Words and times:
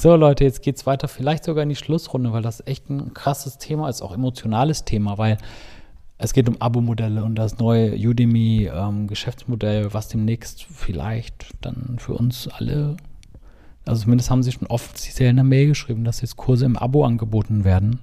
So, 0.00 0.14
Leute, 0.14 0.44
jetzt 0.44 0.62
geht's 0.62 0.86
weiter, 0.86 1.08
vielleicht 1.08 1.42
sogar 1.42 1.64
in 1.64 1.70
die 1.70 1.74
Schlussrunde, 1.74 2.32
weil 2.32 2.40
das 2.40 2.64
echt 2.64 2.88
ein 2.88 3.14
krasses 3.14 3.58
Thema 3.58 3.88
ist, 3.88 4.00
auch 4.00 4.14
emotionales 4.14 4.84
Thema, 4.84 5.18
weil 5.18 5.38
es 6.18 6.32
geht 6.32 6.48
um 6.48 6.62
Abo-Modelle 6.62 7.24
und 7.24 7.34
das 7.34 7.58
neue 7.58 7.96
Udemy-Geschäftsmodell, 7.96 9.86
ähm, 9.86 9.88
was 9.92 10.06
demnächst 10.06 10.62
vielleicht 10.62 11.48
dann 11.62 11.96
für 11.98 12.14
uns 12.14 12.46
alle, 12.46 12.96
also 13.86 14.04
zumindest 14.04 14.30
haben 14.30 14.44
sie 14.44 14.52
schon 14.52 14.68
offiziell 14.68 15.30
in 15.30 15.36
der 15.36 15.44
Mail 15.44 15.66
geschrieben, 15.66 16.04
dass 16.04 16.20
jetzt 16.20 16.36
Kurse 16.36 16.64
im 16.64 16.76
Abo 16.76 17.04
angeboten 17.04 17.64
werden. 17.64 17.98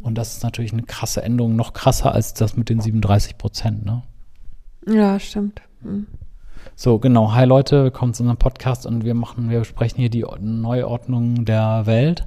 Und 0.00 0.16
das 0.16 0.38
ist 0.38 0.42
natürlich 0.44 0.72
eine 0.72 0.84
krasse 0.84 1.22
Änderung, 1.22 1.56
noch 1.56 1.74
krasser 1.74 2.14
als 2.14 2.32
das 2.32 2.56
mit 2.56 2.70
den 2.70 2.80
37 2.80 3.36
Prozent, 3.36 3.84
ne? 3.84 4.02
Ja, 4.86 5.20
stimmt. 5.20 5.60
Mhm. 5.82 6.06
So, 6.76 6.98
genau. 6.98 7.32
Hi 7.32 7.44
Leute, 7.44 7.84
willkommen 7.84 8.14
zu 8.14 8.22
unserem 8.22 8.38
Podcast 8.38 8.86
und 8.86 9.04
wir 9.04 9.14
machen, 9.14 9.50
wir 9.50 9.60
besprechen 9.60 9.98
hier 9.98 10.10
die 10.10 10.24
Neuordnung 10.40 11.44
der 11.44 11.86
Welt. 11.86 12.24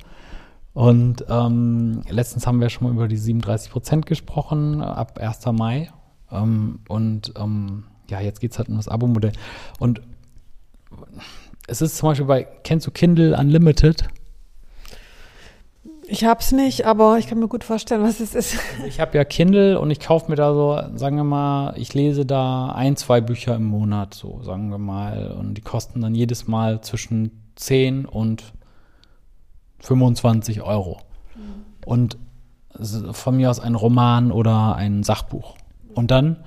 Und 0.74 1.26
ähm, 1.30 2.02
letztens 2.10 2.48
haben 2.48 2.62
wir 2.62 2.70
schon 2.70 2.88
mal 2.88 2.94
über 2.94 3.08
die 3.08 3.18
37 3.18 3.72
Prozent 3.72 4.06
gesprochen, 4.06 4.82
ab 4.82 5.20
1. 5.20 5.46
Mai. 5.54 5.92
Ähm, 6.32 6.80
und 6.88 7.34
ähm, 7.38 7.84
ja, 8.10 8.22
jetzt 8.22 8.40
geht 8.40 8.52
es 8.52 8.58
halt 8.58 8.70
um 8.70 8.78
das 8.78 8.88
Abo-Modell. 8.88 9.34
Und 9.80 10.02
es 11.68 11.82
ist 11.82 11.98
zum 11.98 12.10
Beispiel 12.10 12.26
bei, 12.26 12.48
kennst 12.64 12.88
du 12.88 12.92
Kindle 12.92 13.38
Unlimited? 13.38 14.08
Ich 16.12 16.26
hab's 16.26 16.52
nicht, 16.52 16.86
aber 16.86 17.20
ich 17.20 17.28
kann 17.28 17.40
mir 17.40 17.48
gut 17.48 17.64
vorstellen, 17.64 18.04
was 18.04 18.20
es 18.20 18.36
ist. 18.36 18.60
Also 18.76 18.86
ich 18.86 19.00
habe 19.00 19.18
ja 19.18 19.24
Kindle 19.24 19.80
und 19.80 19.92
ich 19.92 20.02
kaufe 20.02 20.30
mir 20.30 20.36
da 20.36 20.54
so, 20.54 20.78
sagen 20.98 21.16
wir 21.16 21.24
mal, 21.24 21.74
ich 21.78 21.94
lese 21.94 22.26
da 22.26 22.74
ein, 22.74 22.98
zwei 22.98 23.22
Bücher 23.22 23.56
im 23.56 23.64
Monat, 23.64 24.14
so 24.14 24.44
sagen 24.44 24.70
wir 24.72 24.78
mal. 24.78 25.32
Und 25.40 25.54
die 25.54 25.62
kosten 25.62 26.02
dann 26.02 26.14
jedes 26.14 26.50
Mal 26.50 26.82
zwischen 26.82 27.42
10 27.56 28.06
und 28.06 28.44
25 29.80 30.62
Euro. 30.64 31.00
Mhm. 31.34 31.42
Und 31.86 32.18
von 33.14 33.38
mir 33.38 33.50
aus 33.50 33.62
ein 33.62 33.76
Roman 33.76 34.34
oder 34.34 34.76
ein 34.76 35.04
Sachbuch. 35.04 35.56
Und 35.96 36.12
dann 36.12 36.44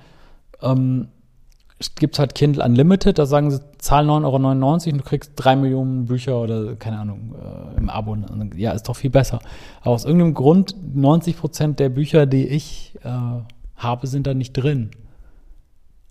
ähm, 0.61 1.09
gibt 1.97 2.15
es 2.15 2.19
halt 2.19 2.35
Kindle 2.35 2.65
Unlimited, 2.65 3.19
da 3.19 3.27
sagen 3.27 3.51
sie, 3.51 3.61
zahl 3.79 4.09
9,99 4.09 4.25
Euro 4.25 4.75
und 4.75 4.99
du 4.99 5.05
kriegst 5.05 5.33
drei 5.37 5.57
Millionen 5.57 6.07
Bücher 6.07 6.41
oder 6.41 6.77
keine 6.77 6.99
Ahnung 6.99 7.35
äh, 7.35 7.77
im 7.79 7.91
Abo. 7.91 8.17
Ja, 8.57 8.73
ist 8.73 8.89
doch 8.89 8.97
viel 8.97 9.11
besser. 9.11 9.41
Aber 9.81 9.91
aus 9.91 10.05
irgendeinem 10.05 10.35
Grund, 10.35 10.77
90 10.95 11.37
Prozent 11.37 11.81
der 11.81 11.89
Bücher, 11.89 12.27
die 12.27 12.47
ich 12.47 12.95
äh, 13.03 13.09
habe, 13.77 14.07
sind 14.07 14.27
da 14.27 14.35
nicht 14.35 14.53
drin. 14.53 14.91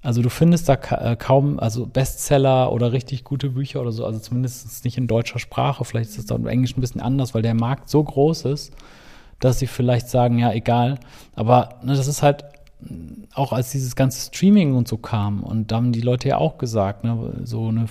Also 0.01 0.21
du 0.21 0.29
findest 0.29 0.67
da 0.67 0.75
ka 0.75 1.13
äh, 1.13 1.15
kaum, 1.15 1.59
also 1.59 1.85
Bestseller 1.87 2.73
oder 2.73 2.91
richtig 2.91 3.23
gute 3.23 3.51
Bücher 3.51 3.79
oder 3.79 3.93
so, 3.93 4.05
also 4.05 4.19
zumindest 4.19 4.83
nicht 4.83 4.97
in 4.97 5.07
deutscher 5.07 5.39
Sprache. 5.39 5.85
Vielleicht 5.85 6.09
ist 6.09 6.17
das 6.19 6.25
da 6.25 6.35
im 6.35 6.45
Englischen 6.45 6.79
ein 6.79 6.81
bisschen 6.81 7.01
anders, 7.01 7.33
weil 7.33 7.41
der 7.41 7.53
Markt 7.53 7.89
so 7.89 8.03
groß 8.03 8.45
ist, 8.45 8.75
dass 9.39 9.59
sie 9.59 9.67
vielleicht 9.67 10.09
sagen, 10.09 10.39
ja, 10.39 10.51
egal. 10.51 10.99
Aber 11.35 11.79
ne, 11.83 11.95
das 11.95 12.07
ist 12.07 12.21
halt 12.21 12.43
auch 13.33 13.53
als 13.53 13.71
dieses 13.71 13.95
ganze 13.95 14.27
Streaming 14.27 14.75
und 14.75 14.87
so 14.87 14.97
kam, 14.97 15.43
und 15.43 15.71
da 15.71 15.77
haben 15.77 15.91
die 15.91 16.01
Leute 16.01 16.29
ja 16.29 16.37
auch 16.37 16.57
gesagt, 16.57 17.03
ne, 17.03 17.41
so 17.43 17.67
eine 17.67 17.87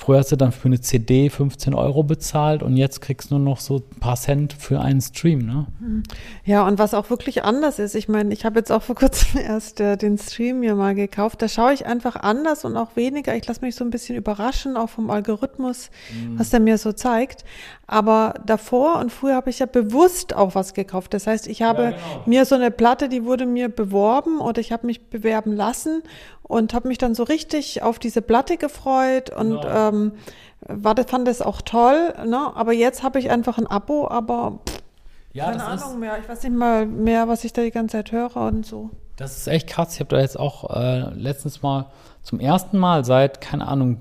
Früher 0.00 0.18
hast 0.18 0.30
du 0.30 0.36
dann 0.36 0.52
für 0.52 0.68
eine 0.68 0.80
CD 0.80 1.28
15 1.28 1.74
Euro 1.74 2.04
bezahlt 2.04 2.62
und 2.62 2.76
jetzt 2.76 3.00
kriegst 3.00 3.32
du 3.32 3.34
nur 3.34 3.44
noch 3.44 3.58
so 3.58 3.78
ein 3.78 3.98
paar 3.98 4.14
Cent 4.14 4.52
für 4.52 4.80
einen 4.80 5.00
Stream, 5.00 5.40
ne? 5.40 5.66
Ja, 6.44 6.64
und 6.68 6.78
was 6.78 6.94
auch 6.94 7.10
wirklich 7.10 7.42
anders 7.42 7.80
ist, 7.80 7.96
ich 7.96 8.08
meine, 8.08 8.32
ich 8.32 8.44
habe 8.44 8.60
jetzt 8.60 8.70
auch 8.70 8.84
vor 8.84 8.94
kurzem 8.94 9.40
erst 9.44 9.80
äh, 9.80 9.96
den 9.96 10.16
Stream 10.16 10.60
mir 10.60 10.76
mal 10.76 10.94
gekauft, 10.94 11.42
da 11.42 11.48
schaue 11.48 11.72
ich 11.72 11.84
einfach 11.84 12.14
anders 12.14 12.64
und 12.64 12.76
auch 12.76 12.94
weniger. 12.94 13.34
Ich 13.34 13.44
lasse 13.48 13.60
mich 13.60 13.74
so 13.74 13.84
ein 13.84 13.90
bisschen 13.90 14.14
überraschen, 14.14 14.76
auch 14.76 14.88
vom 14.88 15.10
Algorithmus, 15.10 15.90
mhm. 16.14 16.38
was 16.38 16.50
der 16.50 16.60
mir 16.60 16.78
so 16.78 16.92
zeigt. 16.92 17.44
Aber 17.88 18.34
davor 18.46 19.00
und 19.00 19.10
früher 19.10 19.34
habe 19.34 19.50
ich 19.50 19.58
ja 19.58 19.66
bewusst 19.66 20.32
auch 20.36 20.54
was 20.54 20.74
gekauft. 20.74 21.12
Das 21.12 21.26
heißt, 21.26 21.48
ich 21.48 21.62
habe 21.62 21.82
ja, 21.82 21.90
genau. 21.90 22.22
mir 22.26 22.44
so 22.44 22.54
eine 22.54 22.70
Platte, 22.70 23.08
die 23.08 23.24
wurde 23.24 23.46
mir 23.46 23.68
beworben 23.68 24.38
oder 24.38 24.60
ich 24.60 24.70
habe 24.70 24.86
mich 24.86 25.10
bewerben 25.10 25.56
lassen 25.56 26.04
und 26.48 26.74
habe 26.74 26.88
mich 26.88 26.98
dann 26.98 27.14
so 27.14 27.22
richtig 27.22 27.82
auf 27.82 27.98
diese 27.98 28.22
Platte 28.22 28.56
gefreut 28.56 29.30
und 29.30 29.60
genau. 29.60 29.88
ähm, 29.88 30.12
war, 30.66 30.96
fand 31.06 31.28
das 31.28 31.42
auch 31.42 31.62
toll. 31.62 32.14
Ne? 32.26 32.50
Aber 32.54 32.72
jetzt 32.72 33.02
habe 33.02 33.18
ich 33.18 33.30
einfach 33.30 33.58
ein 33.58 33.66
Abo, 33.66 34.08
aber 34.08 34.58
pff, 34.68 34.78
ja, 35.32 35.50
keine 35.50 35.64
Ahnung 35.64 36.00
mehr. 36.00 36.18
Ich 36.18 36.28
weiß 36.28 36.42
nicht 36.42 36.56
mal 36.56 36.86
mehr, 36.86 37.28
was 37.28 37.44
ich 37.44 37.52
da 37.52 37.62
die 37.62 37.70
ganze 37.70 37.98
Zeit 37.98 38.12
höre 38.12 38.36
und 38.36 38.66
so. 38.66 38.90
Das 39.16 39.36
ist 39.36 39.46
echt 39.46 39.68
krass. 39.68 39.94
Ich 39.94 40.00
habe 40.00 40.10
da 40.10 40.20
jetzt 40.20 40.38
auch 40.38 40.74
äh, 40.74 41.10
letztens 41.10 41.62
mal 41.62 41.86
zum 42.22 42.40
ersten 42.40 42.78
Mal 42.78 43.04
seit, 43.04 43.40
keine 43.40 43.66
Ahnung, 43.68 44.00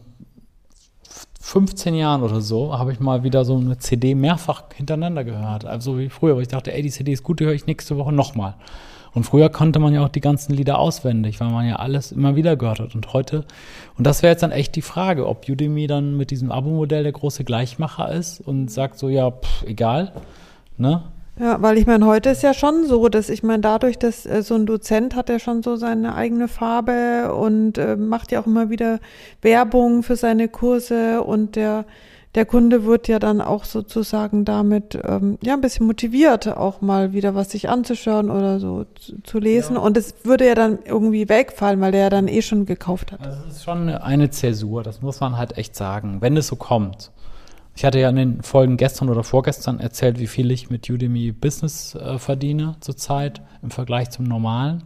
15 1.41 1.95
Jahren 1.95 2.23
oder 2.23 2.41
so, 2.41 2.77
habe 2.77 2.91
ich 2.91 2.99
mal 2.99 3.23
wieder 3.23 3.45
so 3.45 3.55
eine 3.57 3.77
CD 3.77 4.15
mehrfach 4.15 4.63
hintereinander 4.73 5.23
gehört. 5.23 5.65
Also 5.65 5.97
wie 5.97 6.09
früher, 6.09 6.35
weil 6.35 6.41
ich 6.41 6.49
dachte, 6.49 6.73
ey, 6.73 6.81
die 6.81 6.91
CD 6.91 7.13
ist 7.13 7.23
gut, 7.23 7.39
die 7.39 7.45
höre 7.45 7.53
ich 7.53 7.65
nächste 7.67 7.97
Woche 7.97 8.11
nochmal. 8.11 8.55
Und 9.13 9.23
früher 9.23 9.49
konnte 9.49 9.79
man 9.79 9.93
ja 9.93 10.03
auch 10.03 10.09
die 10.09 10.21
ganzen 10.21 10.53
Lieder 10.53 10.79
auswendig, 10.79 11.39
weil 11.39 11.49
man 11.49 11.67
ja 11.67 11.77
alles 11.77 12.11
immer 12.11 12.35
wieder 12.35 12.55
gehört 12.55 12.79
hat. 12.79 12.95
Und 12.95 13.13
heute, 13.13 13.45
und 13.97 14.05
das 14.05 14.23
wäre 14.23 14.31
jetzt 14.31 14.43
dann 14.43 14.51
echt 14.51 14.75
die 14.75 14.81
Frage, 14.81 15.27
ob 15.27 15.47
Udemy 15.49 15.87
dann 15.87 16.17
mit 16.17 16.31
diesem 16.31 16.51
Abo-Modell 16.51 17.03
der 17.03 17.11
große 17.11 17.43
Gleichmacher 17.43 18.11
ist 18.11 18.41
und 18.41 18.69
sagt 18.71 18.97
so, 18.99 19.09
ja, 19.09 19.31
pff, 19.31 19.63
egal, 19.65 20.13
ne? 20.77 21.03
Ja, 21.39 21.61
weil 21.61 21.77
ich 21.77 21.85
meine, 21.85 22.05
heute 22.07 22.31
ist 22.31 22.41
ja 22.41 22.55
schon 22.55 22.85
so, 22.85 23.09
dass 23.09 23.29
ich 23.29 23.43
meine, 23.43 23.61
dadurch, 23.61 23.99
dass 23.99 24.25
äh, 24.25 24.41
so 24.41 24.55
ein 24.55 24.65
Dozent 24.65 25.15
hat 25.15 25.29
ja 25.29 25.37
schon 25.37 25.61
so 25.61 25.75
seine 25.75 26.15
eigene 26.15 26.47
Farbe 26.47 27.31
und 27.33 27.77
äh, 27.77 27.95
macht 27.95 28.31
ja 28.31 28.41
auch 28.41 28.47
immer 28.47 28.71
wieder 28.71 28.99
Werbung 29.43 30.01
für 30.01 30.15
seine 30.15 30.47
Kurse 30.47 31.21
und 31.21 31.55
der 31.55 31.85
der 32.35 32.45
Kunde 32.45 32.85
wird 32.85 33.07
ja 33.07 33.19
dann 33.19 33.41
auch 33.41 33.63
sozusagen 33.63 34.45
damit 34.45 34.99
ähm, 35.03 35.37
ja 35.41 35.53
ein 35.53 35.61
bisschen 35.61 35.87
motiviert, 35.87 36.47
auch 36.47 36.81
mal 36.81 37.13
wieder 37.13 37.35
was 37.35 37.51
sich 37.51 37.69
anzuschauen 37.69 38.29
oder 38.29 38.59
so 38.59 38.85
zu, 38.95 39.21
zu 39.23 39.39
lesen. 39.39 39.75
Ja. 39.75 39.81
Und 39.81 39.97
es 39.97 40.13
würde 40.23 40.47
ja 40.47 40.55
dann 40.55 40.79
irgendwie 40.85 41.29
wegfallen, 41.29 41.81
weil 41.81 41.91
der 41.91 42.01
ja 42.01 42.09
dann 42.09 42.27
eh 42.27 42.41
schon 42.41 42.65
gekauft 42.65 43.11
hat. 43.11 43.25
Das 43.25 43.45
ist 43.47 43.63
schon 43.63 43.89
eine 43.89 44.29
Zäsur, 44.29 44.83
das 44.83 45.01
muss 45.01 45.19
man 45.19 45.37
halt 45.37 45.57
echt 45.57 45.75
sagen, 45.75 46.21
wenn 46.21 46.37
es 46.37 46.47
so 46.47 46.55
kommt. 46.55 47.11
Ich 47.75 47.85
hatte 47.85 47.99
ja 47.99 48.09
in 48.09 48.15
den 48.15 48.41
Folgen 48.41 48.75
gestern 48.75 49.09
oder 49.09 49.23
vorgestern 49.23 49.79
erzählt, 49.79 50.19
wie 50.19 50.25
viel 50.25 50.49
ich 50.49 50.71
mit 50.71 50.89
Udemy 50.89 51.31
Business 51.31 51.93
äh, 51.93 52.17
verdiene 52.17 52.75
zurzeit 52.79 53.41
im 53.61 53.69
Vergleich 53.69 54.09
zum 54.09 54.25
normalen. 54.25 54.83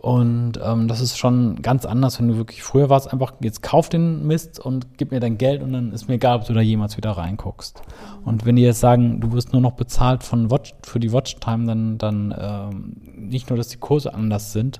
Und 0.00 0.60
ähm, 0.62 0.86
das 0.86 1.00
ist 1.00 1.18
schon 1.18 1.60
ganz 1.60 1.84
anders, 1.84 2.20
wenn 2.20 2.28
du 2.28 2.36
wirklich, 2.36 2.62
früher 2.62 2.88
war 2.88 2.98
es 2.98 3.08
einfach, 3.08 3.32
jetzt 3.40 3.64
kauf 3.64 3.88
den 3.88 4.24
Mist 4.28 4.60
und 4.60 4.96
gib 4.96 5.10
mir 5.10 5.18
dein 5.18 5.38
Geld 5.38 5.60
und 5.60 5.72
dann 5.72 5.90
ist 5.90 6.06
mir 6.06 6.14
egal, 6.14 6.36
ob 6.36 6.46
du 6.46 6.52
da 6.52 6.60
jemals 6.60 6.96
wieder 6.96 7.10
reinguckst. 7.10 7.82
Und 8.24 8.46
wenn 8.46 8.54
die 8.54 8.62
jetzt 8.62 8.78
sagen, 8.78 9.20
du 9.20 9.32
wirst 9.32 9.52
nur 9.52 9.60
noch 9.60 9.72
bezahlt 9.72 10.22
von 10.22 10.52
Watch, 10.52 10.72
für 10.84 11.00
die 11.00 11.12
Watchtime, 11.12 11.66
dann, 11.66 11.98
dann 11.98 12.32
ähm, 12.38 12.96
nicht 13.16 13.50
nur, 13.50 13.56
dass 13.56 13.68
die 13.68 13.78
Kurse 13.78 14.14
anders 14.14 14.52
sind, 14.52 14.78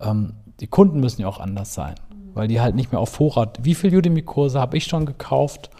ähm, 0.00 0.34
die 0.60 0.66
Kunden 0.66 1.00
müssen 1.00 1.22
ja 1.22 1.28
auch 1.28 1.40
anders 1.40 1.72
sein, 1.72 1.94
weil 2.34 2.46
die 2.46 2.60
halt 2.60 2.74
nicht 2.74 2.92
mehr 2.92 3.00
auf 3.00 3.08
Vorrat. 3.08 3.60
Wie 3.62 3.74
viele 3.74 3.96
Udemy-Kurse 3.96 4.60
habe 4.60 4.76
ich 4.76 4.84
schon 4.84 5.06
gekauft? 5.06 5.70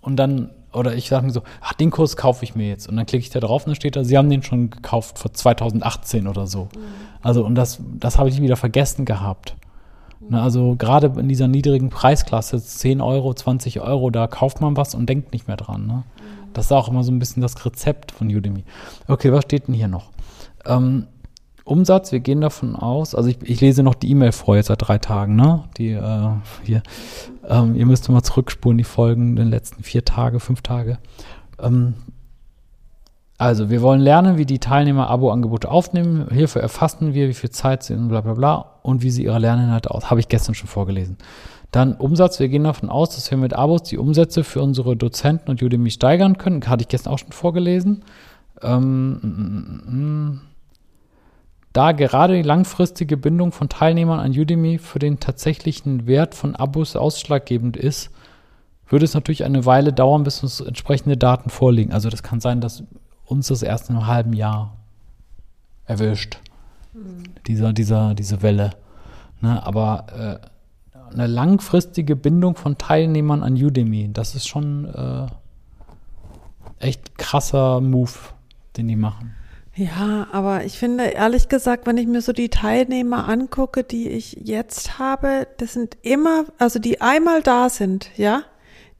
Und 0.00 0.16
dann 0.16 0.50
oder 0.72 0.94
ich 0.94 1.08
sage 1.08 1.26
mir 1.26 1.32
so, 1.32 1.42
ach, 1.60 1.74
den 1.74 1.90
Kurs 1.90 2.16
kaufe 2.16 2.44
ich 2.44 2.54
mir 2.54 2.68
jetzt. 2.68 2.88
Und 2.88 2.96
dann 2.96 3.06
klicke 3.06 3.22
ich 3.22 3.30
da 3.30 3.40
drauf 3.40 3.64
und 3.64 3.70
dann 3.70 3.76
steht 3.76 3.96
da, 3.96 4.04
sie 4.04 4.16
haben 4.16 4.30
den 4.30 4.42
schon 4.42 4.70
gekauft 4.70 5.18
vor 5.18 5.32
2018 5.32 6.26
oder 6.26 6.46
so. 6.46 6.64
Mhm. 6.64 6.78
Also, 7.20 7.44
und 7.44 7.54
das, 7.54 7.80
das 7.98 8.18
habe 8.18 8.28
ich 8.28 8.40
wieder 8.40 8.56
vergessen 8.56 9.04
gehabt. 9.04 9.54
Mhm. 10.20 10.30
Ne, 10.30 10.42
also 10.42 10.74
gerade 10.76 11.12
in 11.18 11.28
dieser 11.28 11.48
niedrigen 11.48 11.90
Preisklasse, 11.90 12.62
10 12.62 13.00
Euro, 13.00 13.34
20 13.34 13.80
Euro, 13.80 14.10
da 14.10 14.26
kauft 14.26 14.60
man 14.60 14.76
was 14.76 14.94
und 14.94 15.08
denkt 15.08 15.32
nicht 15.32 15.46
mehr 15.46 15.56
dran. 15.56 15.86
Ne? 15.86 15.94
Mhm. 15.94 16.52
Das 16.54 16.66
ist 16.66 16.72
auch 16.72 16.88
immer 16.88 17.04
so 17.04 17.12
ein 17.12 17.18
bisschen 17.18 17.42
das 17.42 17.64
Rezept 17.64 18.12
von 18.12 18.28
Udemy. 18.28 18.64
Okay, 19.08 19.32
was 19.32 19.44
steht 19.44 19.68
denn 19.68 19.74
hier 19.74 19.88
noch? 19.88 20.10
Ähm, 20.64 21.06
Umsatz, 21.64 22.10
wir 22.12 22.20
gehen 22.20 22.40
davon 22.40 22.74
aus, 22.74 23.14
also 23.14 23.28
ich, 23.28 23.38
ich 23.42 23.60
lese 23.60 23.82
noch 23.82 23.94
die 23.94 24.10
E-Mail 24.10 24.32
vor 24.32 24.56
jetzt 24.56 24.66
seit 24.66 24.86
drei 24.86 24.98
Tagen, 24.98 25.36
ne? 25.36 25.64
Die 25.78 25.90
äh, 25.90 26.28
hier, 26.64 26.82
ähm, 27.48 27.76
ihr 27.76 27.86
müsst 27.86 28.08
mal 28.08 28.22
zurückspulen, 28.22 28.78
die 28.78 28.84
Folgen 28.84 29.36
den 29.36 29.48
letzten 29.48 29.82
vier 29.82 30.04
Tage, 30.04 30.40
fünf 30.40 30.62
Tage. 30.62 30.98
Ähm, 31.60 31.94
also, 33.38 33.70
wir 33.70 33.82
wollen 33.82 34.00
lernen, 34.00 34.38
wie 34.38 34.46
die 34.46 34.60
Teilnehmer 34.60 35.10
Abo-Angebote 35.10 35.68
aufnehmen. 35.68 36.28
Hierfür 36.32 36.62
erfassen 36.62 37.12
wir, 37.12 37.28
wie 37.28 37.34
viel 37.34 37.50
Zeit 37.50 37.82
sie 37.82 37.94
und 37.94 38.06
bla 38.06 38.20
bla 38.20 38.34
bla 38.34 38.78
und 38.82 39.02
wie 39.02 39.10
sie 39.10 39.24
ihre 39.24 39.40
Lerninhalte 39.40 39.90
aus. 39.90 40.10
Habe 40.10 40.20
ich 40.20 40.28
gestern 40.28 40.54
schon 40.54 40.68
vorgelesen. 40.68 41.16
Dann 41.72 41.94
Umsatz. 41.94 42.38
Wir 42.38 42.48
gehen 42.48 42.62
davon 42.62 42.88
aus, 42.88 43.16
dass 43.16 43.28
wir 43.32 43.38
mit 43.38 43.54
Abos 43.54 43.82
die 43.82 43.98
Umsätze 43.98 44.44
für 44.44 44.62
unsere 44.62 44.94
Dozenten 44.94 45.50
und 45.50 45.60
Udemy 45.60 45.90
steigern 45.90 46.38
können. 46.38 46.64
Hatte 46.68 46.82
ich 46.82 46.88
gestern 46.88 47.12
auch 47.12 47.18
schon 47.18 47.32
vorgelesen. 47.32 48.04
Ähm, 48.62 49.14
mm, 49.14 49.90
mm, 49.90 50.30
mm. 50.30 50.40
Da 51.72 51.92
gerade 51.92 52.34
die 52.34 52.42
langfristige 52.42 53.16
Bindung 53.16 53.52
von 53.52 53.68
Teilnehmern 53.68 54.20
an 54.20 54.32
Udemy 54.32 54.78
für 54.78 54.98
den 54.98 55.20
tatsächlichen 55.20 56.06
Wert 56.06 56.34
von 56.34 56.54
Abos 56.54 56.96
ausschlaggebend 56.96 57.76
ist, 57.76 58.10
würde 58.88 59.06
es 59.06 59.14
natürlich 59.14 59.44
eine 59.44 59.64
Weile 59.64 59.92
dauern, 59.92 60.22
bis 60.22 60.42
uns 60.42 60.60
entsprechende 60.60 61.16
Daten 61.16 61.48
vorliegen. 61.48 61.92
Also 61.92 62.10
das 62.10 62.22
kann 62.22 62.40
sein, 62.40 62.60
dass 62.60 62.84
uns 63.24 63.48
das 63.48 63.62
erst 63.62 63.88
in 63.88 63.96
einem 63.96 64.06
halben 64.06 64.34
Jahr 64.34 64.76
erwischt, 65.86 66.38
mhm. 66.92 67.22
dieser, 67.46 67.72
dieser, 67.72 68.14
diese 68.14 68.42
Welle. 68.42 68.72
Ne, 69.40 69.64
aber 69.64 70.40
äh, 70.42 71.12
eine 71.12 71.26
langfristige 71.26 72.16
Bindung 72.16 72.54
von 72.54 72.76
Teilnehmern 72.76 73.42
an 73.42 73.54
Udemy. 73.54 74.10
Das 74.12 74.34
ist 74.34 74.46
schon 74.46 74.84
äh, 74.84 75.26
echt 76.78 77.16
krasser 77.16 77.80
Move, 77.80 78.12
den 78.76 78.88
die 78.88 78.96
machen. 78.96 79.34
Ja, 79.74 80.28
aber 80.32 80.64
ich 80.64 80.78
finde 80.78 81.04
ehrlich 81.04 81.48
gesagt, 81.48 81.86
wenn 81.86 81.96
ich 81.96 82.06
mir 82.06 82.20
so 82.20 82.32
die 82.32 82.50
Teilnehmer 82.50 83.28
angucke, 83.28 83.84
die 83.84 84.08
ich 84.08 84.38
jetzt 84.42 84.98
habe, 84.98 85.48
das 85.56 85.72
sind 85.72 85.96
immer, 86.02 86.44
also 86.58 86.78
die 86.78 87.00
einmal 87.00 87.42
da 87.42 87.70
sind, 87.70 88.10
ja, 88.16 88.42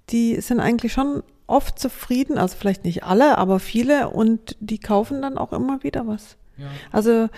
die 0.09 0.41
sind 0.41 0.61
eigentlich 0.61 0.93
schon 0.93 1.23
oft 1.47 1.79
zufrieden, 1.79 2.39
also 2.39 2.57
vielleicht 2.59 2.85
nicht 2.85 3.05
alle, 3.05 3.37
aber 3.37 3.61
viele 3.61 4.09
und 4.09 4.57
die 4.61 4.79
kaufen 4.79 5.21
dann 5.21 5.37
auch 5.37 5.53
immer 5.53 5.83
wieder 5.83 6.07
was. 6.07 6.37
Ja. 6.57 6.67
Also 6.91 7.29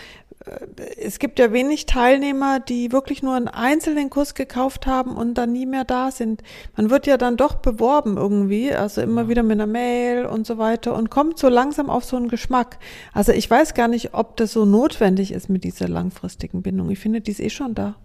es 0.99 1.19
gibt 1.19 1.39
ja 1.39 1.53
wenig 1.53 1.87
Teilnehmer, 1.87 2.61
die 2.61 2.93
wirklich 2.93 3.23
nur 3.23 3.35
einen 3.35 3.49
einzelnen 3.49 4.11
Kurs 4.11 4.35
gekauft 4.35 4.87
haben 4.87 5.17
und 5.17 5.35
dann 5.35 5.53
nie 5.53 5.65
mehr 5.65 5.85
da 5.85 6.11
sind. 6.11 6.43
Man 6.77 6.91
wird 6.91 7.07
ja 7.07 7.17
dann 7.17 7.37
doch 7.37 7.55
beworben 7.55 8.17
irgendwie, 8.17 8.73
also 8.73 9.01
immer 9.01 9.29
wieder 9.29 9.43
mit 9.43 9.53
einer 9.53 9.67
Mail 9.67 10.27
und 10.27 10.47
so 10.47 10.59
weiter 10.59 10.95
und 10.95 11.11
kommt 11.11 11.39
so 11.39 11.49
langsam 11.49 11.89
auf 11.89 12.05
so 12.05 12.17
einen 12.17 12.29
Geschmack. 12.29 12.79
Also 13.13 13.33
ich 13.33 13.49
weiß 13.51 13.75
gar 13.75 13.89
nicht, 13.89 14.13
ob 14.13 14.37
das 14.37 14.53
so 14.53 14.67
notwendig 14.67 15.33
ist 15.33 15.49
mit 15.49 15.65
dieser 15.65 15.89
langfristigen 15.89 16.63
Bindung. 16.63 16.91
Ich 16.91 16.99
finde, 16.99 17.23
die 17.23 17.31
ist 17.31 17.41
eh 17.41 17.51
schon 17.51 17.75
da. 17.75 17.97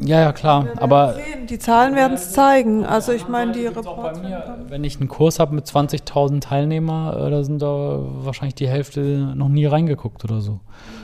Ja, 0.00 0.20
ja, 0.20 0.32
klar. 0.32 0.68
Aber 0.76 1.14
sehen. 1.14 1.46
die 1.48 1.58
Zahlen 1.58 1.94
werden 1.94 2.14
es 2.14 2.32
zeigen. 2.32 2.84
Also 2.84 3.12
ich 3.12 3.28
meine, 3.28 3.52
die 3.52 3.66
Reports. 3.66 4.20
Wenn 4.68 4.82
ich 4.82 4.98
einen 4.98 5.08
Kurs 5.08 5.38
habe 5.38 5.54
mit 5.54 5.66
20.000 5.66 6.40
Teilnehmer, 6.40 7.16
äh, 7.16 7.30
da 7.30 7.44
sind 7.44 7.62
da 7.62 8.00
wahrscheinlich 8.02 8.56
die 8.56 8.68
Hälfte 8.68 9.32
noch 9.36 9.48
nie 9.48 9.66
reingeguckt 9.66 10.24
oder 10.24 10.40
so. 10.40 10.60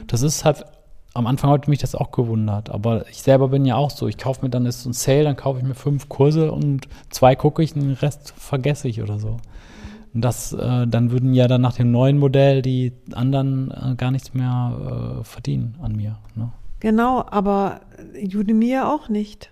Das 0.07 0.23
ist 0.23 0.45
halt. 0.45 0.65
Am 1.13 1.27
Anfang 1.27 1.51
hat 1.51 1.67
mich 1.67 1.81
das 1.81 1.97
auch 1.97 2.13
gewundert, 2.13 2.71
aber 2.71 3.09
ich 3.09 3.23
selber 3.23 3.49
bin 3.49 3.65
ja 3.65 3.75
auch 3.75 3.91
so. 3.91 4.07
Ich 4.07 4.17
kaufe 4.17 4.43
mir 4.43 4.51
dann 4.51 4.65
ist 4.65 4.87
ein 4.87 4.93
Sale, 4.93 5.25
dann 5.25 5.35
kaufe 5.35 5.59
ich 5.59 5.65
mir 5.65 5.75
fünf 5.75 6.09
Kurse 6.09 6.53
und 6.53 6.87
zwei 7.11 7.35
gucke 7.35 7.65
ich, 7.65 7.73
den 7.73 7.95
Rest 7.95 8.33
vergesse 8.37 8.87
ich 8.87 9.03
oder 9.03 9.19
so. 9.19 9.39
Und 10.15 10.23
das, 10.23 10.53
äh, 10.53 10.87
dann 10.87 11.11
würden 11.11 11.35
ja 11.35 11.49
dann 11.49 11.63
nach 11.63 11.75
dem 11.75 11.91
neuen 11.91 12.19
Modell 12.19 12.63
die 12.63 12.93
anderen 13.13 13.73
äh, 13.73 13.97
gar 13.97 14.13
nichts 14.13 14.35
mehr 14.35 15.19
äh, 15.21 15.25
verdienen 15.25 15.77
an 15.83 15.97
mir. 15.97 16.19
Ne? 16.37 16.53
Genau, 16.81 17.25
aber 17.27 17.83
Udemy 18.15 18.71
ja 18.71 18.93
auch 18.93 19.09
nicht. 19.09 19.51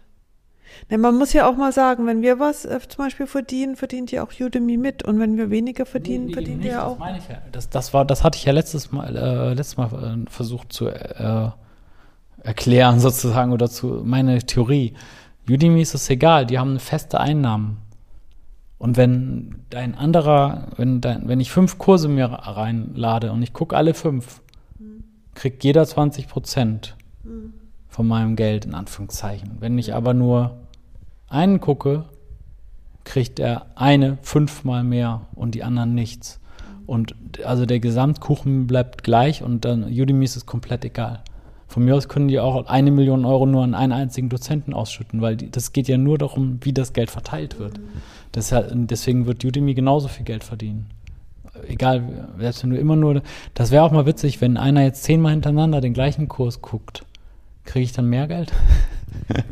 Denn 0.90 1.00
man 1.00 1.16
muss 1.16 1.32
ja 1.32 1.48
auch 1.48 1.56
mal 1.56 1.72
sagen, 1.72 2.06
wenn 2.06 2.22
wir 2.22 2.38
was 2.38 2.64
äh, 2.64 2.80
zum 2.88 3.04
Beispiel 3.04 3.26
verdienen, 3.26 3.76
verdient 3.76 4.10
ja 4.10 4.22
auch 4.22 4.30
Udemy 4.38 4.76
mit. 4.76 5.02
Und 5.02 5.18
wenn 5.18 5.36
wir 5.36 5.50
weniger 5.50 5.86
verdienen, 5.86 6.26
nee, 6.26 6.32
verdient 6.32 6.64
ihr 6.64 6.84
auch. 6.84 6.92
Das 6.92 6.98
meine 6.98 7.18
ich 7.18 7.28
ja. 7.28 7.38
Das, 7.52 7.70
das, 7.70 7.94
war, 7.94 8.04
das 8.04 8.24
hatte 8.24 8.38
ich 8.38 8.44
ja 8.44 8.52
letztes 8.52 8.92
Mal, 8.92 9.16
äh, 9.16 9.54
letztes 9.54 9.76
Mal 9.76 9.86
äh, 9.92 10.30
versucht 10.30 10.72
zu 10.72 10.88
äh, 10.88 11.50
erklären, 12.42 13.00
sozusagen, 13.00 13.52
oder 13.52 13.68
zu 13.68 14.02
meine 14.04 14.38
Theorie. 14.42 14.94
Udemy 15.48 15.82
ist 15.82 15.94
es 15.94 16.08
egal, 16.10 16.46
die 16.46 16.58
haben 16.58 16.78
feste 16.78 17.20
Einnahmen. 17.20 17.78
Und 18.78 18.96
wenn 18.96 19.64
dein 19.70 19.96
anderer, 19.96 20.68
wenn, 20.76 21.00
dein, 21.00 21.26
wenn 21.26 21.40
ich 21.40 21.50
fünf 21.50 21.78
Kurse 21.78 22.08
mir 22.08 22.26
reinlade 22.26 23.32
und 23.32 23.42
ich 23.42 23.52
gucke 23.52 23.76
alle 23.76 23.92
fünf, 23.92 24.40
hm. 24.78 25.02
kriegt 25.34 25.64
jeder 25.64 25.84
20 25.84 26.28
Prozent 26.28 26.94
von 27.98 28.06
meinem 28.06 28.36
Geld, 28.36 28.64
in 28.64 28.74
Anführungszeichen. 28.74 29.56
Wenn 29.58 29.76
ich 29.76 29.92
aber 29.92 30.14
nur 30.14 30.52
einen 31.28 31.58
gucke, 31.58 32.04
kriegt 33.02 33.40
er 33.40 33.66
eine 33.74 34.18
fünfmal 34.22 34.84
mehr 34.84 35.22
und 35.34 35.56
die 35.56 35.64
anderen 35.64 35.96
nichts. 35.96 36.38
Und 36.86 37.16
also 37.44 37.66
der 37.66 37.80
Gesamtkuchen 37.80 38.68
bleibt 38.68 39.02
gleich 39.02 39.42
und 39.42 39.64
dann 39.64 39.82
Udemy 39.82 40.24
ist 40.24 40.36
es 40.36 40.46
komplett 40.46 40.84
egal. 40.84 41.24
Von 41.66 41.84
mir 41.84 41.96
aus 41.96 42.08
können 42.08 42.28
die 42.28 42.38
auch 42.38 42.66
eine 42.66 42.92
Million 42.92 43.24
Euro 43.24 43.46
nur 43.46 43.64
an 43.64 43.74
einen 43.74 43.92
einzigen 43.92 44.28
Dozenten 44.28 44.74
ausschütten, 44.74 45.20
weil 45.20 45.34
die, 45.34 45.50
das 45.50 45.72
geht 45.72 45.88
ja 45.88 45.98
nur 45.98 46.18
darum, 46.18 46.60
wie 46.62 46.72
das 46.72 46.92
Geld 46.92 47.10
verteilt 47.10 47.58
wird. 47.58 47.80
Deshalb, 48.32 48.70
deswegen 48.72 49.26
wird 49.26 49.44
Udemy 49.44 49.74
genauso 49.74 50.06
viel 50.06 50.24
Geld 50.24 50.44
verdienen. 50.44 50.86
Egal, 51.66 52.28
selbst 52.38 52.62
wenn 52.62 52.70
du 52.70 52.78
immer 52.78 52.94
nur, 52.94 53.22
das 53.54 53.72
wäre 53.72 53.82
auch 53.82 53.90
mal 53.90 54.06
witzig, 54.06 54.40
wenn 54.40 54.56
einer 54.56 54.84
jetzt 54.84 55.02
zehnmal 55.02 55.32
hintereinander 55.32 55.80
den 55.80 55.94
gleichen 55.94 56.28
Kurs 56.28 56.62
guckt 56.62 57.02
Kriege 57.68 57.84
ich 57.84 57.92
dann 57.92 58.06
mehr 58.06 58.26
Geld? 58.26 58.50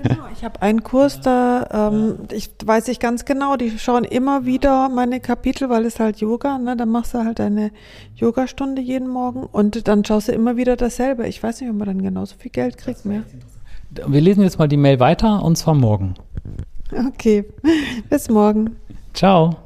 Genau, 0.03 0.25
ich 0.33 0.43
habe 0.43 0.63
einen 0.63 0.83
Kurs 0.83 1.21
da, 1.21 1.91
ähm, 1.91 2.17
ich 2.33 2.49
weiß 2.65 2.89
ich 2.89 2.99
ganz 2.99 3.27
genau, 3.27 3.57
die 3.57 3.79
schauen 3.79 4.05
immer 4.05 4.47
wieder 4.47 4.89
meine 4.89 5.21
Kapitel, 5.21 5.69
weil 5.69 5.85
es 5.85 6.01
halt 6.01 6.17
Yoga, 6.17 6.57
ne? 6.57 6.79
Dann 6.79 6.89
machst 6.89 7.13
du 7.13 7.19
halt 7.19 7.41
eine 7.41 7.73
Yogastunde 8.15 8.81
jeden 8.81 9.09
Morgen 9.09 9.43
und 9.43 9.87
dann 9.87 10.03
schaust 10.03 10.29
du 10.29 10.33
immer 10.33 10.57
wieder 10.57 10.77
dasselbe. 10.77 11.27
Ich 11.27 11.43
weiß 11.43 11.61
nicht, 11.61 11.69
ob 11.69 11.77
man 11.77 11.89
dann 11.89 12.01
genauso 12.01 12.37
viel 12.39 12.51
Geld 12.51 12.79
kriegt 12.79 13.05
mehr. 13.05 13.23
Wir 13.91 14.21
lesen 14.23 14.43
jetzt 14.43 14.59
mal 14.59 14.67
die 14.67 14.79
Mail 14.79 14.99
weiter 14.99 15.43
und 15.43 15.57
zwar 15.57 15.75
morgen. 15.75 16.15
Okay, 17.09 17.45
bis 18.09 18.31
morgen. 18.31 18.77
Ciao. 19.13 19.57